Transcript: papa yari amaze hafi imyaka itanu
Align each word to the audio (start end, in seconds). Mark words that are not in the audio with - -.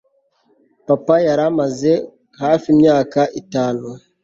papa 0.87 1.15
yari 1.27 1.43
amaze 1.51 1.91
hafi 2.41 2.65
imyaka 2.73 3.21
itanu 3.41 3.87